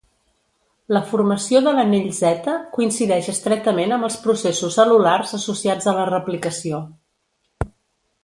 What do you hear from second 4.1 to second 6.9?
processos cel·lulars associats a la replicació.